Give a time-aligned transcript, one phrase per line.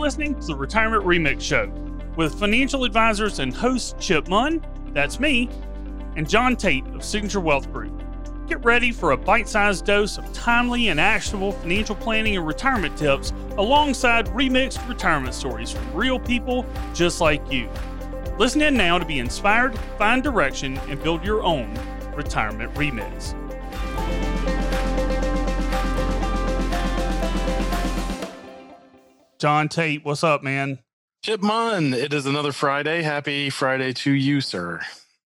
[0.00, 1.70] listening to the Retirement Remix Show
[2.16, 4.64] with financial advisors and host Chip Munn,
[4.94, 5.50] that's me,
[6.16, 7.92] and Jon Tate of Signature Wealth Group.
[8.48, 12.96] Get ready for a bite sized dose of timely and actionable financial planning and retirement
[12.96, 16.64] tips alongside remixed retirement stories from real people
[16.94, 17.68] just like you.
[18.38, 21.78] Listen in now to be inspired, find direction, and build your own
[22.16, 23.36] retirement remix.
[29.40, 30.80] Jon Tate, what's up, man?
[31.24, 33.00] Chip Munn, it is another Friday.
[33.00, 34.82] Happy Friday to you, sir.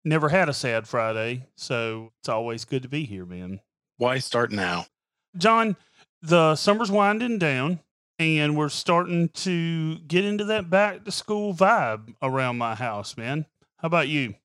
[0.06, 3.60] Never had a sad Friday, so it's always good to be here, man.
[3.98, 4.86] Why start now?
[5.36, 5.78] Jon,
[6.22, 7.80] the summer's winding down
[8.20, 13.48] and we're starting to get into that back to school vibe around my house, man.
[13.78, 14.36] How about you?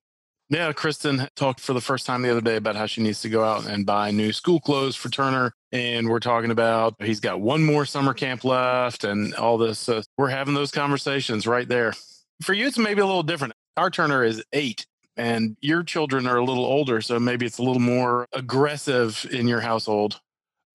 [0.51, 3.29] Yeah, Kristen talked for the first time the other day about how she needs to
[3.29, 5.53] go out and buy new school clothes for Turner.
[5.71, 9.87] And we're talking about he's got one more summer camp left and all this.
[10.17, 11.93] We're having those conversations right there.
[12.41, 13.53] For you, it's maybe a little different.
[13.77, 16.99] Our Turner is eight and your children are a little older.
[17.01, 20.19] So maybe it's a little more aggressive in your household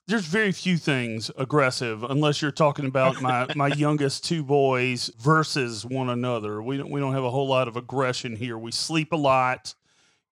[0.07, 5.85] there's very few things aggressive unless you're talking about my my youngest two boys versus
[5.85, 6.63] one another.
[6.63, 8.59] We don't we don't have a whole lot of aggression here.
[8.59, 9.75] We sleep a lot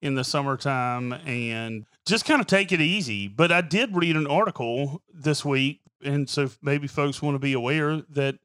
[0.00, 3.28] in the summertime and just kind of take it easy.
[3.28, 7.52] But I did read an article this week and so maybe folks want to be
[7.52, 8.38] aware that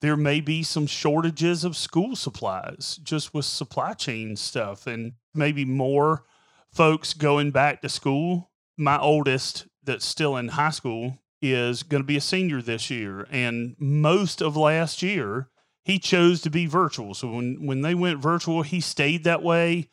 [0.00, 5.64] there may be some shortages of school supplies just with supply chain stuff and maybe
[5.64, 6.24] more
[6.70, 8.50] folks going back to school.
[8.76, 13.26] My oldest that's still in high school is going to be a senior this year.
[13.30, 15.50] And most of last year,
[15.84, 17.14] he chose to be virtual.
[17.14, 19.88] So when, when they went virtual, he stayed that way.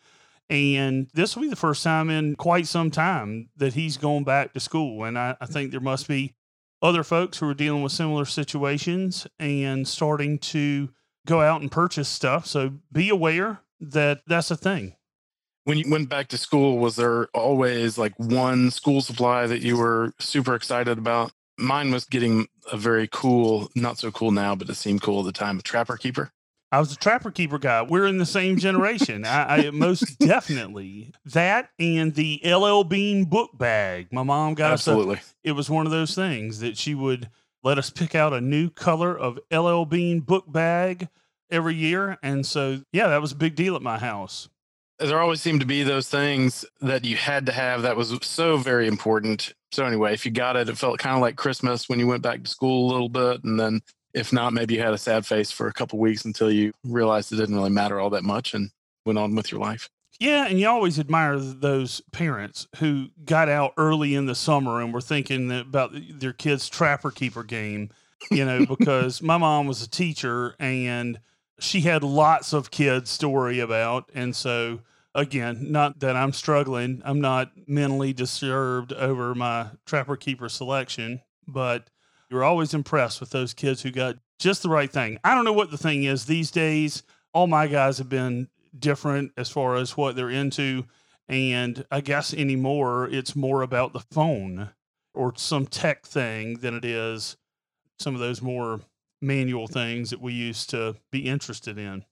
[0.50, 4.53] And this will be the first time in quite some time that he's going back
[4.53, 5.03] to school.
[5.03, 6.36] And I, I think there must be
[6.81, 10.89] other folks who are dealing with similar situations and starting to
[11.25, 12.45] go out and purchase stuff.
[12.45, 14.96] So be aware that that's a thing
[15.63, 19.77] when you went back to school, was there always like one school supply that you
[19.77, 21.31] were super excited about?
[21.57, 25.25] Mine was getting a very cool, not so cool now, but it seemed cool at
[25.25, 26.31] the time, a trapper keeper.
[26.71, 27.81] I was a trapper keeper guy.
[27.81, 29.25] We're in the same generation.
[29.25, 34.07] I, I, most definitely that and the LL Bean book bag.
[34.11, 35.17] My mom got absolutely.
[35.17, 35.35] us.
[35.44, 37.29] A, it was one of those things that she would
[37.61, 41.09] let us pick out a new color of LL Bean book bag
[41.51, 44.47] every year, and so yeah, that was a big deal at my house
[45.01, 48.57] there always seemed to be those things that you had to have that was so
[48.57, 49.53] very important.
[49.72, 52.23] So anyway, if you got it, it felt kind of like Christmas when you went
[52.23, 53.81] back to school a little bit, and then
[54.13, 57.31] if not, maybe you had a sad face for a couple weeks until you realized
[57.31, 58.69] it didn't really matter all that much and
[59.06, 59.89] went on with your life.
[60.19, 64.94] Yeah, and you always admire those parents who got out early in the summer and
[64.94, 67.89] were thinking about their kids' trapper keeper game,
[68.29, 71.19] you know, because my mom was a teacher and
[71.59, 74.12] she had lots of kids to worry about.
[74.13, 74.81] And so
[75.16, 77.01] again, not that I'm struggling.
[77.05, 81.89] I'm not mentally disturbed over my trapper keeper selection, but
[82.29, 85.19] you're always impressed with those kids who got just the right thing.
[85.23, 87.03] I don't know what the thing is these days.
[87.33, 90.85] All my guys have been different as far as what they're into.
[91.27, 94.69] And I guess anymore, it's more about the phone
[95.13, 97.38] or some tech thing than it is
[98.00, 98.81] some of those more
[99.21, 102.03] manual things that we used to be interested in.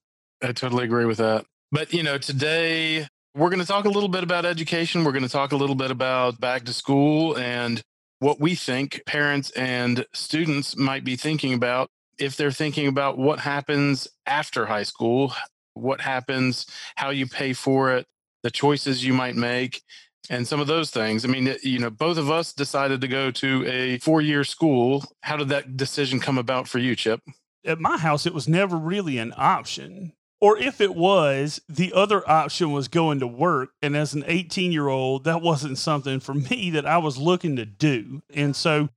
[0.41, 1.45] I totally agree with that.
[1.71, 5.03] But, you know, today we're going to talk a little bit about education.
[5.03, 7.81] We're going to talk a little bit about back to school and
[8.19, 13.39] what we think parents and students might be thinking about if they're thinking about what
[13.39, 15.33] happens after high school,
[15.73, 16.65] what happens,
[16.95, 18.05] how you pay for it,
[18.43, 19.81] the choices you might make,
[20.29, 21.23] and some of those things.
[21.23, 25.05] I mean, you know, both of us decided to go to a four year school.
[25.21, 27.21] How did that decision come about for you, Chip?
[27.63, 30.13] At my house, it was never really an option.
[30.41, 33.71] Or if it was, the other option was going to work.
[33.81, 37.55] And as an 18 year old, that wasn't something for me that I was looking
[37.57, 38.21] to do.
[38.33, 38.89] And so,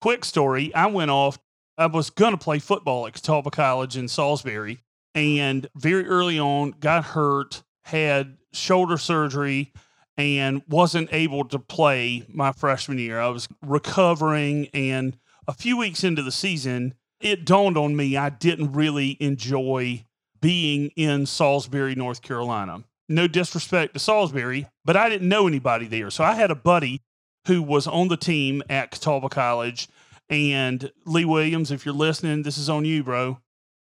[0.00, 1.38] quick story I went off,
[1.76, 4.78] I was going to play football at Catawba College in Salisbury.
[5.14, 9.72] And very early on, got hurt, had shoulder surgery,
[10.16, 13.20] and wasn't able to play my freshman year.
[13.20, 14.68] I was recovering.
[14.68, 15.16] And
[15.48, 20.04] a few weeks into the season, it dawned on me I didn't really enjoy
[20.44, 22.84] being in Salisbury, North Carolina.
[23.08, 26.10] No disrespect to Salisbury, but I didn't know anybody there.
[26.10, 27.00] So I had a buddy
[27.46, 29.88] who was on the team at Catawba College.
[30.28, 33.38] And Lee Williams, if you're listening, this is on you, bro.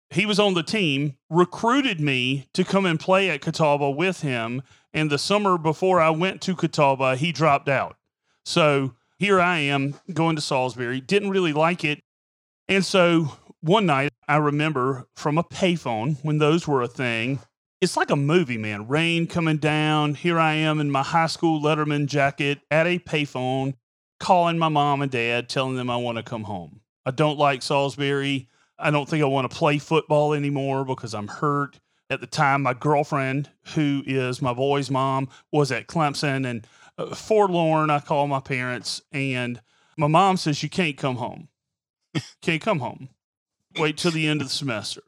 [0.09, 4.61] He was on the team, recruited me to come and play at Catawba with him.
[4.93, 7.97] And the summer before I went to Catawba, he dropped out.
[8.45, 11.01] So here I am going to Salisbury.
[11.01, 11.99] Didn't really like it.
[12.69, 17.39] And so one night I remember from a payphone when those were a thing.
[17.79, 18.87] It's like a movie, man.
[18.89, 20.15] Rain coming down.
[20.15, 23.75] Here I am in my high school Letterman jacket at a payphone,
[24.19, 26.81] calling my mom and dad, telling them I want to come home.
[27.05, 28.49] I don't like Salisbury.
[28.77, 31.79] I don't think I want to play football anymore because I'm hurt.
[32.09, 36.67] At the time, my girlfriend, who is my boy's mom, was at Clemson and
[36.97, 37.89] uh, forlorn.
[37.89, 39.61] I call my parents, and
[39.97, 41.47] my mom says, You can't come home.
[42.41, 43.09] can't come home.
[43.77, 45.01] Wait till the end of the semester.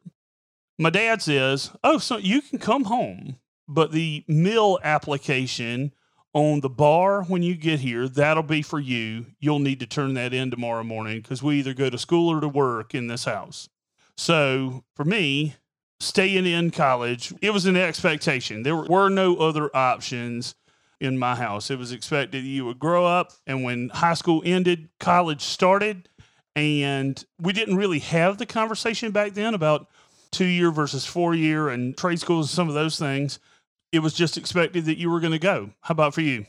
[0.78, 3.36] My dad says, Oh, so you can come home,
[3.66, 5.92] but the meal application
[6.34, 9.26] on the bar when you get here, that'll be for you.
[9.40, 12.40] You'll need to turn that in tomorrow morning because we either go to school or
[12.40, 13.70] to work in this house.
[14.18, 15.54] So for me,
[15.98, 18.62] staying in college, it was an expectation.
[18.62, 20.54] There were no other options
[21.00, 21.70] in my house.
[21.70, 26.08] It was expected you would grow up, and when high school ended, college started.
[26.56, 29.88] And we didn't really have the conversation back then about
[30.32, 33.38] two year versus four year and trade schools and some of those things.
[33.92, 35.70] It was just expected that you were going to go.
[35.82, 36.46] How about for you?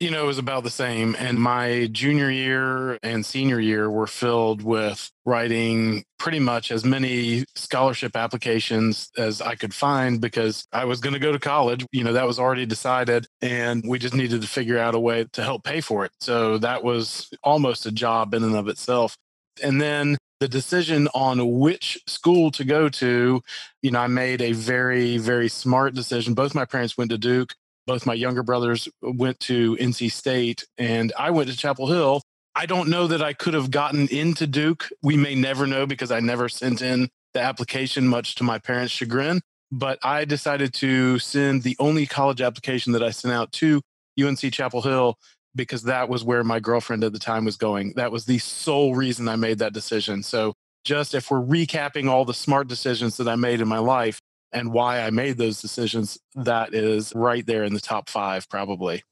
[0.00, 1.16] You know, it was about the same.
[1.18, 7.44] And my junior year and senior year were filled with writing pretty much as many
[7.56, 11.84] scholarship applications as I could find because I was going to go to college.
[11.90, 13.26] You know, that was already decided.
[13.40, 16.12] And we just needed to figure out a way to help pay for it.
[16.20, 19.16] So that was almost a job in and of itself.
[19.58, 23.42] And then the decision on which school to go to,
[23.82, 26.34] you know, I made a very, very smart decision.
[26.34, 27.54] Both my parents went to Duke
[27.88, 32.22] both my younger brothers uh, went to NC State and I went to Chapel Hill.
[32.54, 34.90] I don't know that I could have gotten into Duke.
[35.02, 38.92] We may never know because I never sent in the application, much to my parents'
[38.92, 39.40] chagrin.
[39.72, 43.80] But I decided to send the only college application that I sent out to
[44.22, 45.16] UNC Chapel Hill
[45.54, 47.92] because that was where my girlfriend at the time was going.
[47.96, 50.22] That was the sole reason I made that decision.
[50.22, 50.54] So,
[50.84, 54.20] just if we're recapping all the smart decisions that I made in my life,
[54.52, 59.02] and why I made those decisions, that is right there in the top five, probably.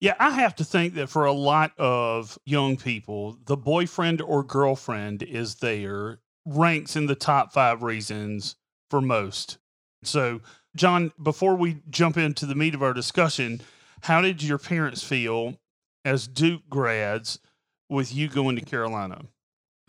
[0.00, 4.42] Yeah, I have to think that for a lot of young people, the boyfriend or
[4.42, 8.56] girlfriend is there, ranks in the top five reasons
[8.88, 9.58] for most.
[10.02, 10.40] So,
[10.74, 13.60] Jon, before we jump into the meat of our discussion,
[14.02, 15.58] how did your parents feel
[16.04, 17.38] as Duke grads
[17.88, 19.22] with you going to Carolina?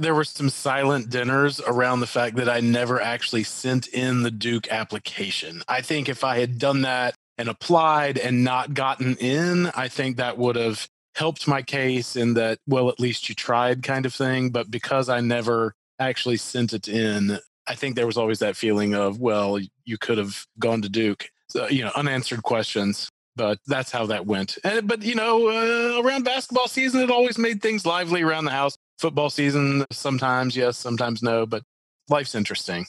[0.02, 4.32] there were some silent dinners around the fact that I never actually sent in the
[4.32, 5.62] Duke application.
[5.68, 10.18] I think if I had done that and applied and not gotten in, I think
[10.18, 14.14] that would have helped my case in that, well, at least you tried kind of
[14.14, 14.50] thing.
[14.50, 17.38] But because I never actually sent it in,
[17.68, 21.30] I think there was always that feeling of, well, you could have gone to Duke.
[21.48, 23.10] So, you know, unanswered questions.
[23.68, 24.58] That's how that went.
[24.64, 28.52] And, but, you know, uh, around basketball season, it always made things lively around the
[28.52, 28.78] house.
[29.00, 31.64] Football season sometimes yes sometimes no but
[32.08, 32.86] life's interesting.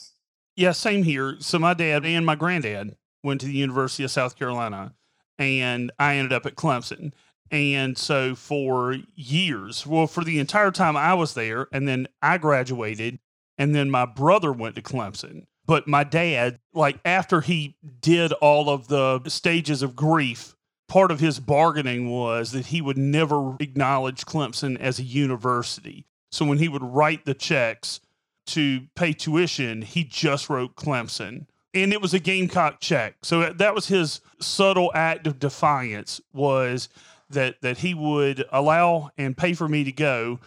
[0.55, 1.37] Yeah same here.
[1.39, 4.93] So my dad and my granddad went to the university of south carolina
[5.39, 7.13] and i ended up at clemson.
[7.49, 12.37] And so for years well for the entire time i was there and then i
[12.37, 13.17] graduated
[13.57, 18.69] and then my brother went to clemson but my dad like after he did all
[18.69, 20.55] of the stages of grief
[20.93, 26.05] part of his bargaining was that he would never acknowledge Clemson as a university.
[26.31, 27.99] So when he would write the checks
[28.47, 31.47] to pay tuition, he just wrote Clemson.
[31.73, 33.15] And it was a Gamecock check.
[33.23, 36.89] So that was his subtle act of defiance was
[37.31, 40.39] that that he would allow and pay for me to go,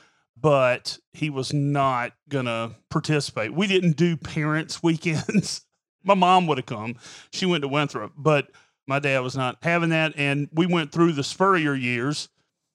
[0.46, 3.52] but he was not gonna participate.
[3.52, 5.62] We didn't do parents' weekends.
[6.04, 6.94] My mom would have come.
[7.32, 8.52] She went to Winthrop, but
[8.86, 10.12] my dad was not having that.
[10.16, 12.28] And we went through the Spurrier years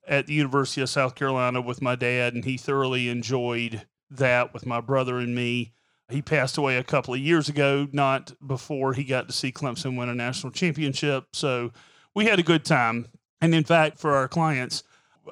[0.06, 4.66] at the University of South Carolina with my dad, and he thoroughly enjoyed that with
[4.66, 5.72] my brother and me.
[6.10, 9.98] He passed away a couple of years ago, not before he got to see Clemson
[9.98, 11.28] win a national championship.
[11.32, 11.72] So
[12.14, 13.08] we had a good time.
[13.40, 14.84] And in fact, for our clients,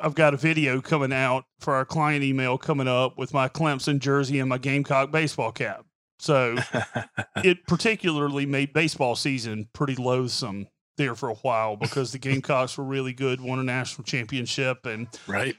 [0.01, 3.99] I've got a video coming out for our client email coming up with my Clemson
[3.99, 5.85] jersey and my Gamecock baseball cap.
[6.19, 6.57] So
[7.37, 10.67] it particularly made baseball season pretty loathsome
[10.97, 15.07] there for a while because the Gamecocks were really good, won a national championship, and
[15.27, 15.55] right.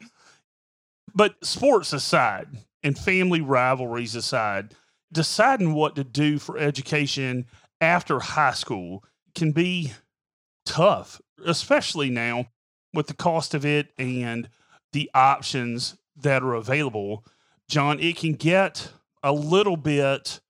[1.14, 2.48] But sports aside
[2.82, 4.74] and family rivalries aside,
[5.12, 7.46] deciding what to do for education
[7.80, 9.02] after high school
[9.34, 9.92] can be
[10.64, 12.46] tough, especially now
[12.92, 14.48] with the cost of it and
[14.92, 17.24] the options that are available.
[17.68, 18.92] Jon, it can get
[19.22, 20.40] a little bit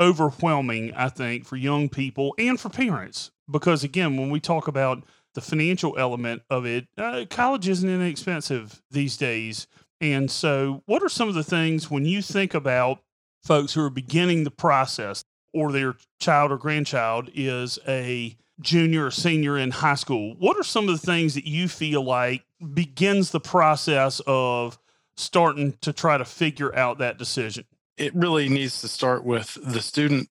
[0.00, 3.30] overwhelming, I think, for young people and for parents.
[3.50, 8.82] Because again, when we talk about the financial element of it, uh, college isn't inexpensive
[8.90, 9.66] these days.
[10.00, 13.00] And so, what are some of the things when you think about
[13.42, 15.24] folks who are beginning the process
[15.54, 20.62] or their child or grandchild is a junior or senior in high school, what are
[20.62, 22.44] some of the things that you feel like
[22.74, 24.78] begins the process of
[25.16, 27.64] starting to try to figure out that decision?
[27.96, 30.28] It really needs to start with the student.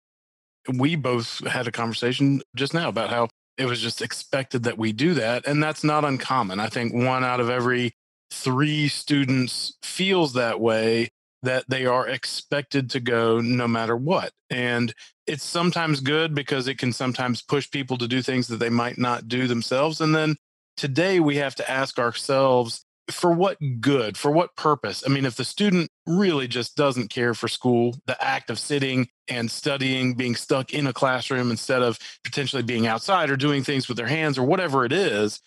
[0.71, 4.91] We both had a conversation just now about how it was just expected that we
[4.91, 5.47] do that.
[5.47, 6.59] And that's not uncommon.
[6.59, 7.93] I think one out of every
[8.31, 11.09] three students feels that way
[11.43, 14.33] that they are expected to go no matter what.
[14.49, 14.93] And
[15.27, 18.97] it's sometimes good because it can sometimes push people to do things that they might
[18.97, 20.01] not do themselves.
[20.01, 20.35] And then
[20.77, 25.03] today we have to ask ourselves for what good, for what purpose?
[25.05, 29.07] I mean, if the student really just doesn't care for school, the act of sitting
[29.27, 33.87] and studying, being stuck in a classroom instead of potentially being outside or doing things
[33.87, 35.39] with their hands or whatever it is,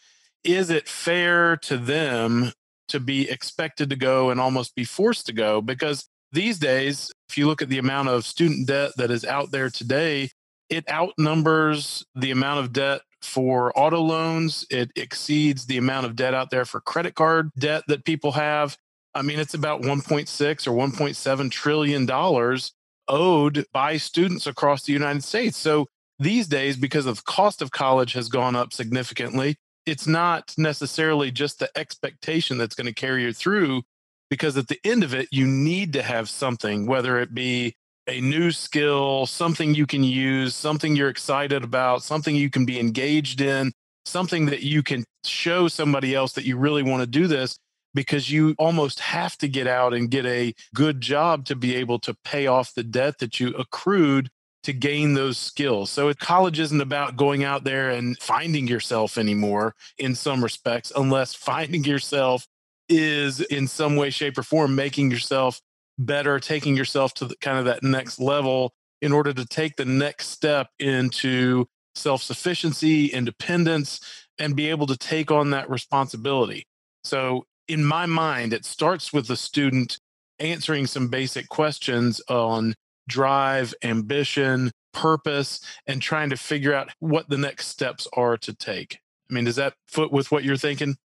[0.45, 2.53] is it fair to them
[2.89, 7.39] to be expected to go and almost be forced to go because these days, if
[7.39, 10.31] you look at the amount of student debt that is out there today,
[10.69, 14.67] it outnumbers the amount of debt for auto loans.
[14.71, 18.77] It exceeds the amount of debt out there for credit card debt that people have.
[19.15, 22.73] I mean, it's about 1.6 or 1.7 trillion dollars
[23.09, 25.57] owed by students across the United States.
[25.57, 25.87] So
[26.19, 29.57] these days, because of the cost of college has gone up significantly,
[29.87, 33.83] it's not necessarily just the expectation that's going to carry you through
[34.31, 37.75] because at the end of it you need to have something whether it be
[38.07, 42.81] a new skill something you can use something you're excited about something you can be
[42.81, 43.73] engaged in
[44.05, 47.59] something that you can show somebody else that you really want to do this
[47.95, 51.99] because you almost have to get out and get a good job to be able
[51.99, 54.31] to pay off the debt that you accrued
[54.63, 55.91] to gain those skills.
[55.91, 61.35] So college isn't about going out there and finding yourself anymore in some respects, unless
[61.35, 62.47] finding yourself
[62.89, 65.61] is in some way, shape, or form making yourself
[65.99, 69.85] better, taking yourself to the, kind of that next level in order to take the
[69.85, 74.01] next step into self sufficiency, independence,
[74.39, 76.67] and be able to take on that responsibility.
[77.05, 79.99] So, in my mind, it starts with the student
[80.39, 82.75] answering some basic questions on
[83.09, 88.99] drive, ambition, purpose, and trying to figure out what the next steps are to take.
[89.31, 90.97] I mean, does that foot with what you're thinking?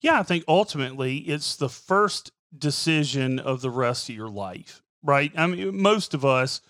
[0.00, 5.32] Yeah, I think ultimately it's the first decision of the rest of your life, right?
[5.36, 6.60] I mean, most of us,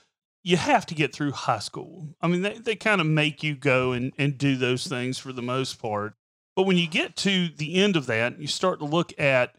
[0.43, 2.09] you have to get through high school.
[2.21, 5.33] I mean, they, they kind of make you go and, and do those things for
[5.33, 6.15] the most part.
[6.57, 9.55] But when you get to the end of that, you start to look at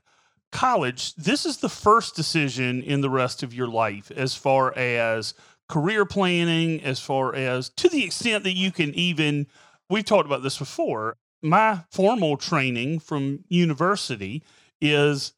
[0.52, 5.34] college, this is the first decision in the rest of your life as far as
[5.68, 9.48] career planning, as far as to the extent that you can even,
[9.90, 11.18] we've talked about this before.
[11.42, 14.44] My formal training from university
[14.82, 15.34] is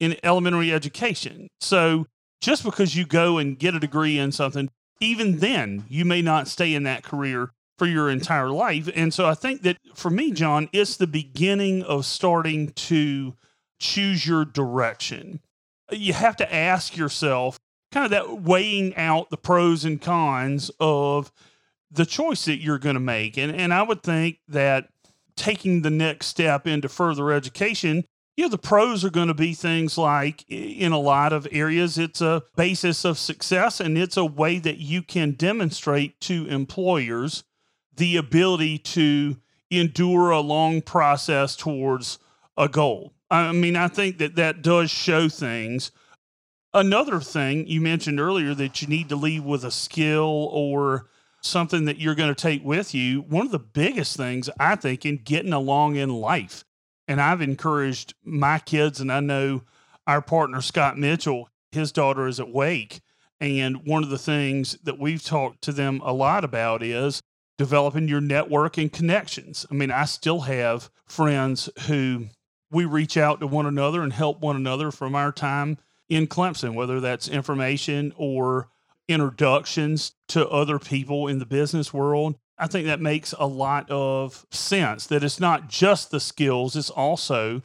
[0.00, 1.48] in elementary education.
[1.60, 2.06] So
[2.40, 4.70] just because you go and get a degree in something,
[5.00, 8.88] even then, you may not stay in that career for your entire life.
[8.94, 13.34] And so I think that for me, Jon, it's the beginning of starting to
[13.80, 15.40] choose your direction.
[15.90, 17.58] You have to ask yourself
[17.90, 21.32] kind of that weighing out the pros and cons of
[21.90, 23.36] the choice that you're going to make.
[23.36, 24.88] And, and I would think that
[25.36, 28.04] taking the next step into further education,
[28.36, 31.98] you know, the pros are going to be things like in a lot of areas,
[31.98, 37.44] it's a basis of success and it's a way that you can demonstrate to employers
[37.94, 39.36] the ability to
[39.70, 42.18] endure a long process towards
[42.56, 43.12] a goal.
[43.30, 45.90] I mean, I think that that does show things.
[46.74, 51.08] Another thing you mentioned earlier that you need to leave with a skill or
[51.42, 53.20] something that you're going to take with you.
[53.20, 56.64] One of the biggest things I think in getting along in life,
[57.08, 59.62] and I've encouraged my kids, and I know
[60.06, 63.00] our partner Scott Mitchell, his daughter is at Wake.
[63.40, 67.20] And one of the things that we've talked to them a lot about is
[67.58, 69.66] developing your network and connections.
[69.70, 72.26] I mean, I still have friends who
[72.70, 76.74] we reach out to one another and help one another from our time in Clemson,
[76.74, 78.68] whether that's information or
[79.12, 82.36] introductions to other people in the business world.
[82.58, 86.90] I think that makes a lot of sense that it's not just the skills, it's
[86.90, 87.62] also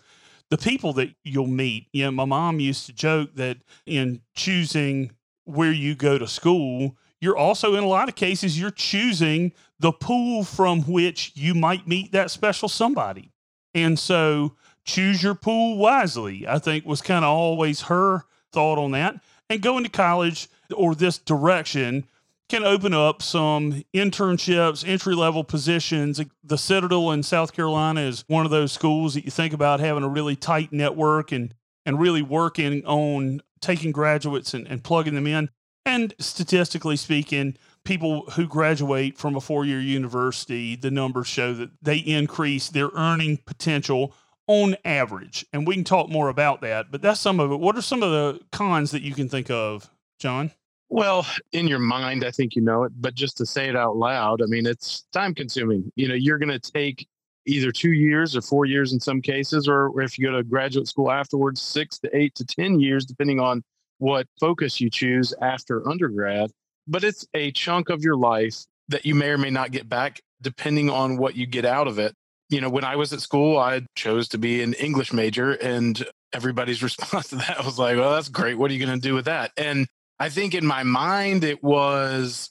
[0.50, 1.88] the people that you'll meet.
[1.92, 5.12] You know, my mom used to joke that in choosing
[5.44, 9.92] where you go to school, you're also in a lot of cases you're choosing the
[9.92, 13.32] pool from which you might meet that special somebody.
[13.74, 18.92] And so choose your pool wisely, I think was kind of always her thought on
[18.92, 19.22] that.
[19.50, 22.06] And going to college or this direction
[22.50, 26.22] can open up some internships, entry level positions.
[26.44, 30.04] The Citadel in South Carolina is one of those schools that you think about having
[30.04, 31.54] a really tight network and,
[31.86, 35.50] and really working on taking graduates and, and plugging them in.
[35.86, 41.72] And statistically speaking, people who graduate from a four year university, the numbers show that
[41.82, 44.14] they increase their earning potential
[44.48, 45.46] on average.
[45.54, 47.60] And we can talk more about that, but that's some of it.
[47.60, 49.90] What are some of the cons that you can think of,
[50.20, 50.52] Jon?
[50.90, 53.98] Well, in your mind, I think you know it, but just to say it out
[53.98, 55.92] loud, I mean, it's time consuming.
[55.96, 57.08] You know, you're going to take
[57.46, 60.88] either two years or four years in some cases, or if you go to graduate
[60.88, 63.64] school afterwards, six to eight to 10 years, depending on
[63.98, 66.52] what focus you choose after undergrad.
[66.88, 70.22] But it's a chunk of your life that you may or may not get back,
[70.42, 72.16] depending on what you get out of it.
[72.50, 76.06] You know, when I was at school, I chose to be an English major, and
[76.34, 78.58] everybody's response to that was like, well, that's great.
[78.58, 79.52] What are you going to do with that?
[79.58, 79.88] And
[80.20, 82.50] I think in my mind, it was,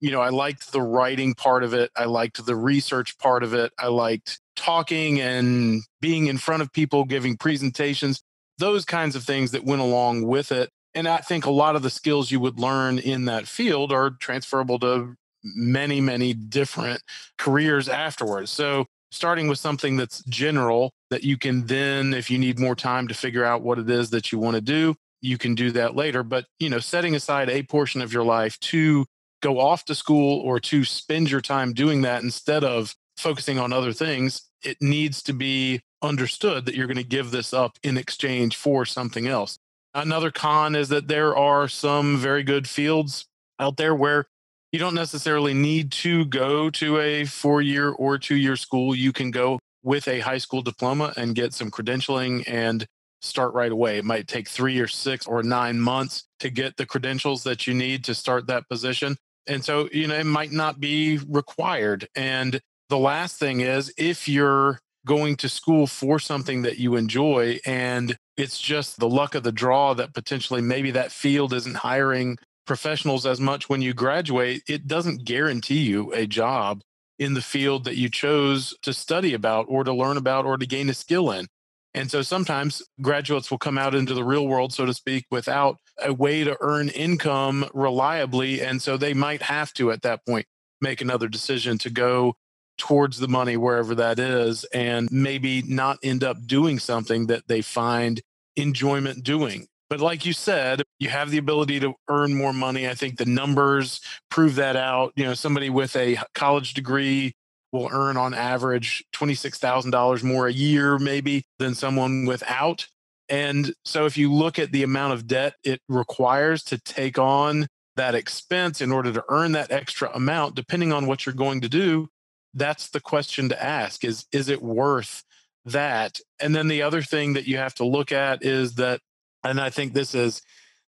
[0.00, 1.90] you know, I liked the writing part of it.
[1.96, 3.72] I liked the research part of it.
[3.78, 8.22] I liked talking and being in front of people, giving presentations,
[8.58, 10.70] those kinds of things that went along with it.
[10.94, 14.10] And I think a lot of the skills you would learn in that field are
[14.10, 17.02] transferable to many, many different
[17.38, 18.50] careers afterwards.
[18.50, 23.06] So, starting with something that's general that you can then, if you need more time
[23.08, 25.94] to figure out what it is that you want to do, you can do that
[25.94, 26.22] later.
[26.22, 29.04] But, you know, setting aside a portion of your life to
[29.42, 33.72] go off to school or to spend your time doing that instead of focusing on
[33.72, 37.98] other things, it needs to be understood that you're going to give this up in
[37.98, 39.58] exchange for something else.
[39.94, 43.26] Another con is that there are some very good fields
[43.60, 44.26] out there where
[44.72, 48.94] you don't necessarily need to go to a four year or two year school.
[48.94, 52.86] You can go with a high school diploma and get some credentialing and
[53.20, 53.98] start right away.
[53.98, 57.74] It might take three or six or nine months to get the credentials that you
[57.74, 59.16] need to start that position.
[59.46, 62.08] And so, you know, it might not be required.
[62.16, 67.58] And the last thing is if you're going to school for something that you enjoy
[67.66, 72.38] and it's just the luck of the draw that potentially maybe that field isn't hiring
[72.66, 76.82] professionals as much when you graduate, it doesn't guarantee you a job
[77.18, 80.66] in the field that you chose to study about or to learn about or to
[80.66, 81.46] gain a skill in.
[81.94, 85.76] And so sometimes graduates will come out into the real world, so to speak, without
[86.02, 88.62] a way to earn income reliably.
[88.62, 90.46] And so they might have to, at that point,
[90.80, 92.34] make another decision to go
[92.78, 97.60] towards the money, wherever that is, and maybe not end up doing something that they
[97.60, 98.22] find
[98.56, 99.66] enjoyment doing.
[99.92, 102.88] But like you said, you have the ability to earn more money.
[102.88, 104.00] I think the numbers
[104.30, 105.12] prove that out.
[105.16, 107.34] You know, somebody with a college degree
[107.72, 112.86] will earn on average $26,000 more a year, maybe, than someone without.
[113.28, 117.66] And so if you look at the amount of debt it requires to take on
[117.96, 121.68] that expense in order to earn that extra amount, depending on what you're going to
[121.68, 122.08] do,
[122.54, 125.22] that's the question to ask is, is it worth
[125.66, 126.18] that?
[126.40, 128.98] And then the other thing that you have to look at is that,
[129.44, 130.42] and I think this is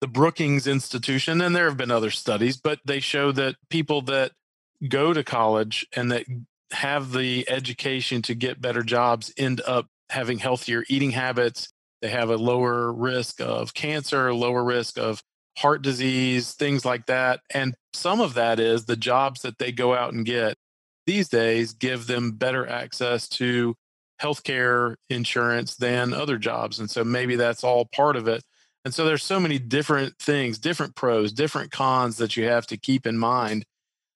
[0.02, 4.32] the Brookings Institution, and there have been other studies, but they show that people that
[4.88, 6.26] go to college and that
[6.72, 11.70] have the education to get better jobs end up having healthier eating habits.
[12.02, 15.22] They have a lower risk of cancer, lower risk of
[15.58, 17.42] heart disease, things like that.
[17.54, 20.56] And some of that is the jobs that they go out and get
[21.06, 23.76] these days give them better access to
[24.22, 26.80] healthcare insurance than other jobs.
[26.80, 28.44] And so maybe that's all part of it.
[28.86, 32.78] And so there's so many different things, different pros, different cons that you have to
[32.78, 33.66] keep in mind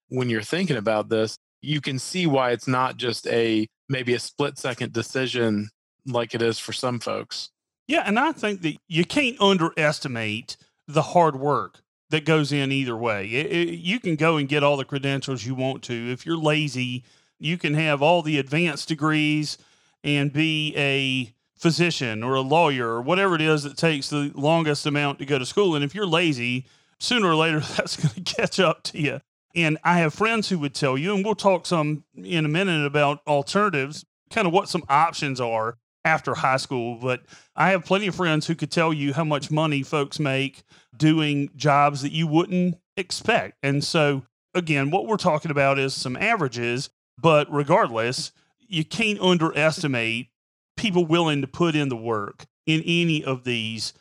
[0.10, 4.20] when you're thinking about this you can see why it's not just a maybe a
[4.20, 5.70] split second decision
[6.06, 7.50] like it is for some folks.
[7.88, 12.96] Yeah, and I think that you can't underestimate the hard work that goes in either
[12.96, 13.28] way.
[13.28, 16.12] It, it, you can go and get all the credentials you want to.
[16.12, 17.04] If you're lazy,
[17.40, 19.58] you can have all the advanced degrees
[20.04, 24.86] and be a physician or a lawyer or whatever it is that takes the longest
[24.86, 25.76] amount to go to school.
[25.76, 26.66] And if you're lazy,
[27.00, 29.22] sooner or later that's going to catch up to you.
[29.56, 32.86] And I have friends who would tell you, and we'll talk some in a minute
[32.86, 36.96] about alternatives, kind of what some options are after high school.
[36.96, 37.22] But
[37.56, 40.64] I have plenty of friends who could tell you how much money folks make
[40.98, 43.58] doing jobs that you wouldn't expect.
[43.62, 44.24] And so,
[44.56, 46.90] again, what we're talking about is some averages,
[47.22, 48.32] but regardless,
[48.74, 50.30] you can't underestimate
[50.76, 53.94] people willing to put in the work in any of these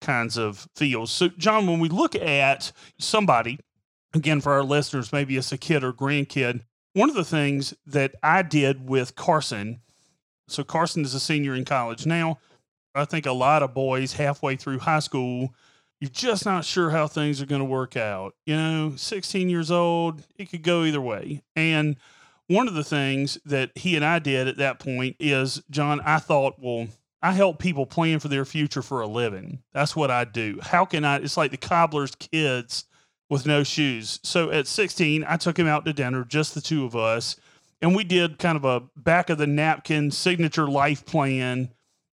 [0.00, 1.10] kinds of fields.
[1.10, 3.58] So, Jon, when we look at somebody
[4.14, 6.62] again, for our listeners, maybe it's a kid or grandkid.
[6.94, 9.80] One of the things that I did with Carson,
[10.48, 12.38] so Carson is a senior in college now.
[12.94, 15.54] I think a lot of boys halfway through high school,
[16.00, 18.34] you're just not sure how things are going to work out.
[18.46, 21.42] You know, 16 years old, it could go either way.
[21.54, 21.96] And
[22.48, 26.18] one of the things that he and I did at that point is, Jon, I
[26.18, 26.88] thought, well,
[27.22, 29.62] I help people plan for their future for a living.
[29.72, 30.58] That's what I do.
[30.62, 31.16] How can I?
[31.16, 32.84] It's like the cobbler's kids
[33.28, 34.20] with no shoes.
[34.22, 37.36] So at 16, I took him out to dinner, just the two of us,
[37.80, 41.70] and we did kind of a back of the napkin signature life plan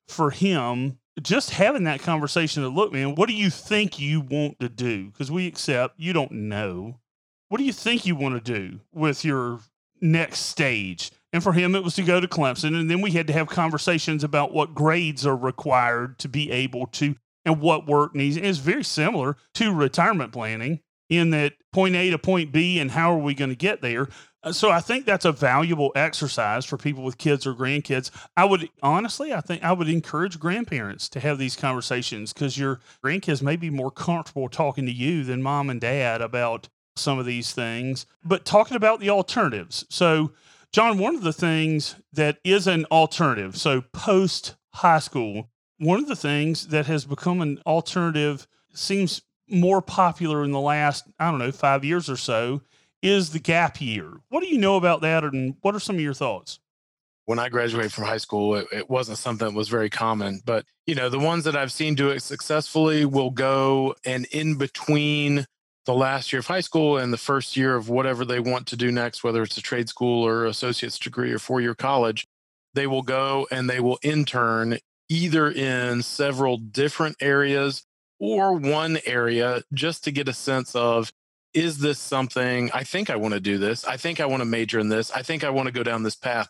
[0.07, 0.99] for him.
[1.21, 5.07] Just having that conversation to look, man, what do you think you want to do?
[5.07, 6.99] Because we accept you don't know.
[7.47, 9.61] What do you think you want to do with your
[10.01, 11.11] next stage?
[11.33, 12.79] And for him, it was to go to Clemson.
[12.79, 16.87] And then we had to have conversations about what grades are required to be able
[16.87, 18.37] to and what work needs.
[18.37, 20.79] And it's very similar to retirement planning
[21.09, 24.07] in that point A to point B and how are we going to get there.
[24.43, 28.11] Uh, so I think that's a valuable exercise for people with kids or grandkids.
[28.37, 32.79] I would honestly, I think I would encourage grandparents to have these conversations because your
[33.03, 37.25] grandkids may be more comfortable talking to you than mom and dad about some of
[37.25, 38.05] these things.
[38.23, 39.85] But talking about the alternatives.
[39.89, 40.31] So,
[40.71, 46.07] Jon, one of the things that is an alternative, so post high school, one of
[46.07, 51.39] the things that has become an alternative seems more popular in the last, I don't
[51.39, 52.61] know, five years or so
[53.01, 54.11] is the gap year.
[54.29, 56.59] What do you know about that, and what are some of your thoughts?
[57.25, 60.41] When I graduated from high school, it, it wasn't something that was very common.
[60.45, 64.57] But, you know, the ones that I've seen do it successfully will go and in
[64.57, 65.45] between
[65.85, 68.75] the last year of high school and the first year of whatever they want to
[68.75, 72.27] do next, whether it's a trade school or associate's degree or four year college,
[72.73, 77.83] they will go and they will intern either in several different areas
[78.19, 81.11] or one area just to get a sense of
[81.53, 83.85] is this something I think I want to do this?
[83.85, 85.11] I think I want to major in this.
[85.11, 86.49] I think I want to go down this path.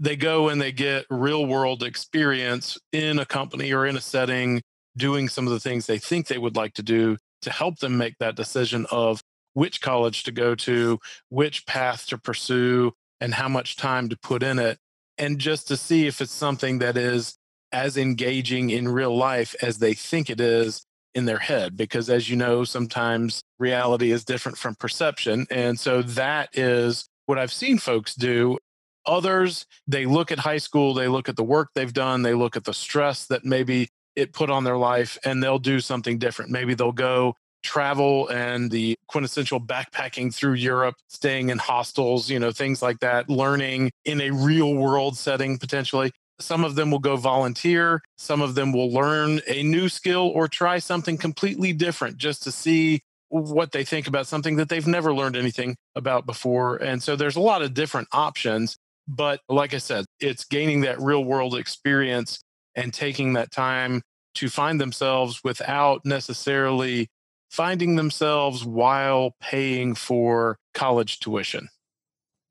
[0.00, 4.62] They go and they get real world experience in a company or in a setting
[4.96, 7.96] doing some of the things they think they would like to do to help them
[7.96, 9.22] make that decision of
[9.54, 14.42] which college to go to, which path to pursue, and how much time to put
[14.42, 14.78] in it.
[15.16, 17.36] And just to see if it's something that is
[17.72, 22.28] as engaging in real life as they think it is in their head because as
[22.28, 27.78] you know sometimes reality is different from perception and so that is what i've seen
[27.78, 28.58] folks do
[29.06, 32.56] others they look at high school they look at the work they've done they look
[32.56, 36.50] at the stress that maybe it put on their life and they'll do something different
[36.50, 42.52] maybe they'll go travel and the quintessential backpacking through Europe, staying in hostels, you know,
[42.52, 46.12] things like that, learning in a real world setting potentially.
[46.38, 48.02] Some of them will go volunteer.
[48.18, 52.52] Some of them will learn a new skill or try something completely different just to
[52.52, 56.76] see what they think about something that they've never learned anything about before.
[56.76, 58.76] And so there's a lot of different options.
[59.08, 62.40] But like I said, it's gaining that real world experience
[62.76, 64.02] and taking that time
[64.34, 67.08] to find themselves without necessarily
[67.50, 71.68] finding themselves while paying for college tuition.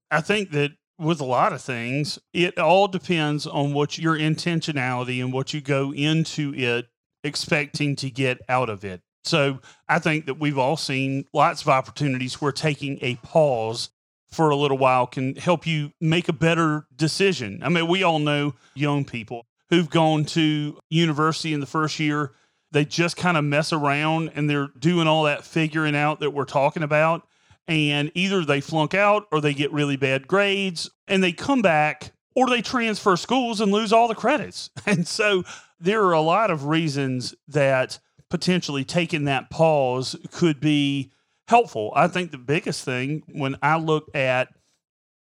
[0.09, 5.21] I think that with a lot of things, it all depends on what your intentionality
[5.21, 6.88] and what you go into it
[7.23, 9.01] expecting to get out of it.
[9.25, 13.89] So I think that we've all seen lots of opportunities where taking a pause
[14.29, 17.62] for a little while can help you make a better decision.
[17.63, 22.31] I mean, we all know young people who've gone to university in the first year,
[22.71, 26.45] they just kind of mess around and they're doing all that figuring out that we're
[26.45, 27.27] talking about
[27.67, 32.12] and either they flunk out or they get really bad grades and they come back
[32.36, 34.69] or they transfer schools and lose all the credits.
[34.86, 35.43] And so
[35.79, 37.97] there are a lot of reasons that
[38.29, 41.12] potentially taking that pause could be
[41.47, 41.91] helpful.
[41.95, 44.49] I think the biggest thing when I look at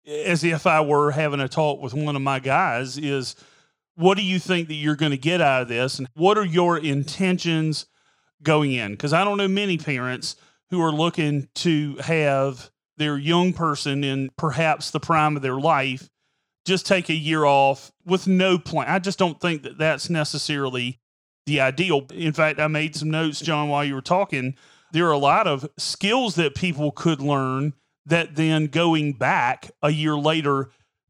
[0.05, 3.35] as if I were having a talk with one of my guys is
[4.01, 6.45] what do you think that you're going to get out of this and what are
[6.45, 7.85] your intentions
[8.41, 8.91] going in?
[8.91, 10.35] Because I don't know many parents
[10.71, 16.09] who are looking to have their young person in perhaps the prime of their life
[16.65, 18.87] just take a year off with no plan.
[18.87, 20.99] I just don't think that that's necessarily
[21.45, 22.05] the ideal.
[22.13, 24.55] In fact, I made some notes, Jon, while you were talking.
[24.91, 27.73] There are a lot of skills that people could learn
[28.05, 30.69] that then going back a year later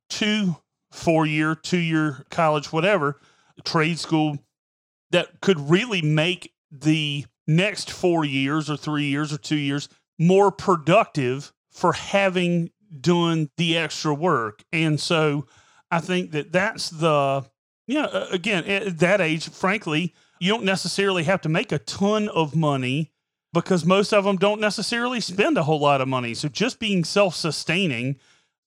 [0.09, 0.57] to
[0.91, 3.19] four year, two year college, whatever,
[3.63, 4.37] trade school,
[5.11, 10.51] that could really make the next four years or three years or two years more
[10.51, 14.63] productive for having done the extra work.
[14.71, 15.47] And so
[15.89, 17.45] I think that that's the,
[17.87, 22.29] you know, again, at that age, frankly, you don't necessarily have to make a ton
[22.29, 23.11] of money
[23.53, 26.33] because most of them don't necessarily spend a whole lot of money.
[26.33, 28.17] So just being self sustaining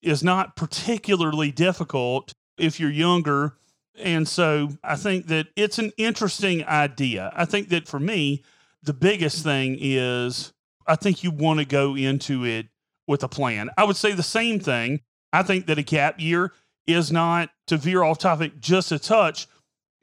[0.05, 3.57] is not particularly difficult if you're younger.
[3.99, 7.33] And so I think that it's an interesting idea.
[7.35, 8.43] I think that for me,
[8.83, 10.53] the biggest thing is
[10.87, 12.67] I think you want to go into it
[13.07, 13.71] with a plan.
[13.79, 15.01] I would say the same thing.
[15.33, 16.53] I think that a gap year
[16.87, 19.47] is not to veer off topic just a touch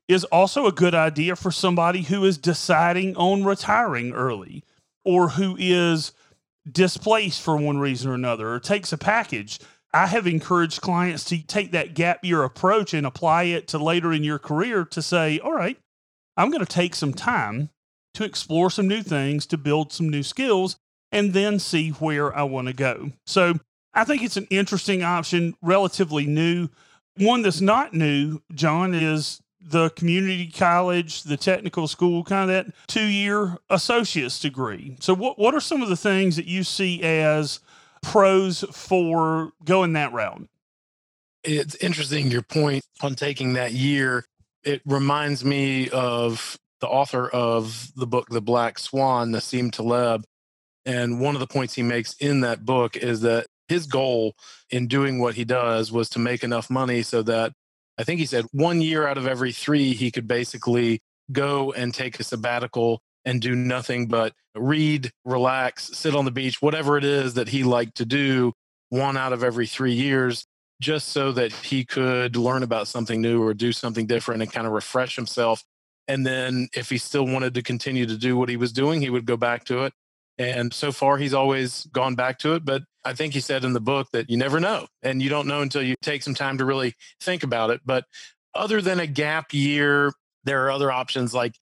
[0.07, 4.63] is also a good idea for somebody who is deciding on retiring early
[5.05, 6.11] or who is
[6.69, 9.59] displaced for one reason or another or takes a package.
[9.93, 14.13] I have encouraged clients to take that gap year approach and apply it to later
[14.13, 15.77] in your career to say, all right,
[16.37, 17.69] I'm going to take some time
[18.13, 20.77] to explore some new things, to build some new skills,
[21.11, 23.11] and then see where I want to go.
[23.25, 23.55] So
[23.93, 26.69] I think it's an interesting option, relatively new.
[27.17, 32.73] One that's not new, Jon, is the community college, the technical school, kind of that
[32.87, 34.95] two year associate's degree.
[34.99, 37.59] So, what, what are some of the things that you see as
[38.01, 40.47] pros for going that route?
[41.43, 44.25] It's interesting your point on taking that year.
[44.63, 50.23] It reminds me of the author of the book The Black Swan, Nassim Taleb.
[50.85, 54.35] And one of the points he makes in that book is that his goal
[54.69, 57.53] in doing what he does was to make enough money so that
[57.97, 61.93] I think he said one year out of every three, he could basically go and
[61.93, 67.03] take a sabbatical and do nothing but read, relax, sit on the beach, whatever it
[67.03, 68.53] is that he liked to do,
[68.89, 70.45] one out of every three years,
[70.81, 74.67] just so that he could learn about something new or do something different and kind
[74.67, 75.63] of refresh himself.
[76.07, 79.09] And then if he still wanted to continue to do what he was doing, he
[79.09, 79.93] would go back to it.
[80.37, 82.65] And so far, he's always gone back to it.
[82.65, 84.87] But I think he said in the book that you never know.
[85.03, 87.81] And you don't know until you take some time to really think about it.
[87.85, 88.05] But
[88.55, 90.11] other than a gap year,
[90.43, 91.55] there are other options like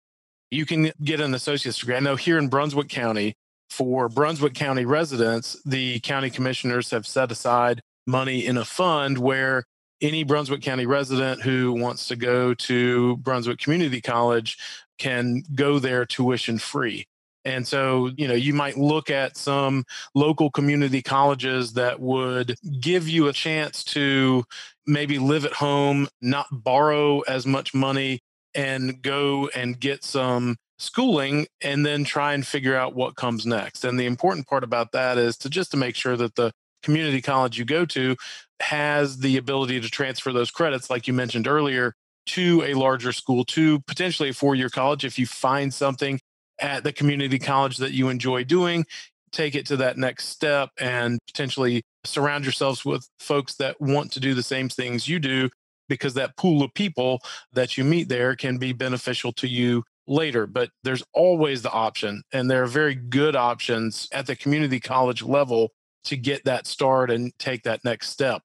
[0.51, 1.95] you can get an associate's degree.
[1.95, 3.35] I know here in Brunswick County,
[3.69, 9.63] for Brunswick County residents, the county commissioners have set aside money in a fund where
[10.01, 14.57] any Brunswick County resident who wants to go to Brunswick Community College
[14.97, 17.05] can go there tuition free.
[17.45, 23.07] And so, you know, you might look at some local community colleges that would give
[23.07, 24.43] you a chance to
[24.85, 28.19] maybe live at home, not borrow as much money,
[28.55, 33.83] and go and get some schooling and then try and figure out what comes next.
[33.83, 36.51] And the important part about that is to just to make sure that the
[36.83, 38.15] community college you go to
[38.61, 41.93] has the ability to transfer those credits like you mentioned earlier
[42.25, 46.19] to a larger school to potentially a four-year college if you find something
[46.59, 48.85] at the community college that you enjoy doing,
[49.31, 54.19] take it to that next step and potentially surround yourselves with folks that want to
[54.19, 55.49] do the same things you do
[55.89, 57.21] because that pool of people
[57.51, 60.47] that you meet there can be beneficial to you later.
[60.47, 65.21] But there's always the option, and there are very good options at the community college
[65.21, 65.71] level
[66.05, 68.41] to get that start and take that next step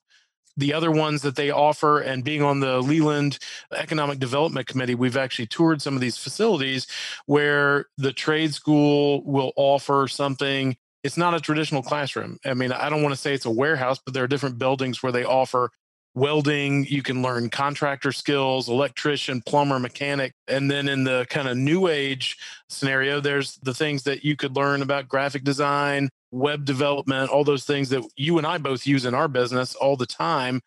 [0.56, 3.38] the other ones that they offer and being on the Leland
[3.72, 6.86] Economic Development Committee, we've actually toured some of these facilities
[7.26, 10.76] where the trade school will offer something.
[11.02, 12.38] It's not a traditional classroom.
[12.44, 15.02] I mean, I don't want to say it's a warehouse, but there are different buildings
[15.02, 15.70] where they offer
[16.14, 21.56] welding you can learn contractor skills electrician plumber mechanic and then in the kind of
[21.56, 22.36] new age
[22.68, 27.64] scenario there's the things that you could learn about graphic design web development all those
[27.64, 30.60] things that you and i both use in our business all the time.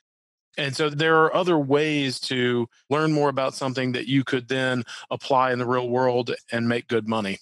[0.60, 4.84] And so there are other ways to learn more about something that you could then
[5.12, 7.38] apply in the real world and make good money.